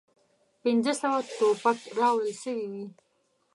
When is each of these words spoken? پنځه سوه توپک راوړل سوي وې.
پنځه 0.61 0.93
سوه 1.01 1.19
توپک 1.37 1.79
راوړل 1.99 2.33
سوي 2.43 2.65
وې. 2.71 2.85